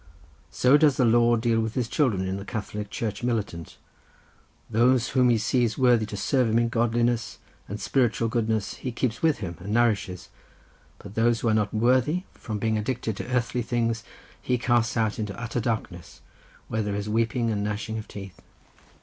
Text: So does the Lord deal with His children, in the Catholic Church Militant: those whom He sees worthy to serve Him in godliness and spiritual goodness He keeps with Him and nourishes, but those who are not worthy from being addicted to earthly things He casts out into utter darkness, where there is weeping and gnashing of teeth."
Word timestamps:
So 0.49 0.77
does 0.77 0.97
the 0.97 1.05
Lord 1.05 1.41
deal 1.41 1.59
with 1.59 1.75
His 1.75 1.87
children, 1.87 2.25
in 2.27 2.37
the 2.37 2.43
Catholic 2.43 2.89
Church 2.89 3.21
Militant: 3.21 3.77
those 4.67 5.09
whom 5.09 5.29
He 5.29 5.37
sees 5.37 5.77
worthy 5.77 6.07
to 6.07 6.17
serve 6.17 6.49
Him 6.49 6.57
in 6.57 6.69
godliness 6.69 7.37
and 7.67 7.79
spiritual 7.79 8.27
goodness 8.27 8.77
He 8.77 8.91
keeps 8.91 9.21
with 9.21 9.41
Him 9.45 9.57
and 9.59 9.71
nourishes, 9.71 10.29
but 10.97 11.13
those 11.13 11.41
who 11.41 11.49
are 11.49 11.53
not 11.53 11.71
worthy 11.71 12.23
from 12.33 12.57
being 12.57 12.79
addicted 12.79 13.15
to 13.17 13.27
earthly 13.27 13.61
things 13.61 14.03
He 14.41 14.57
casts 14.57 14.97
out 14.97 15.19
into 15.19 15.39
utter 15.39 15.59
darkness, 15.59 16.21
where 16.67 16.81
there 16.81 16.95
is 16.95 17.07
weeping 17.07 17.51
and 17.51 17.63
gnashing 17.63 17.99
of 17.99 18.07
teeth." 18.07 18.41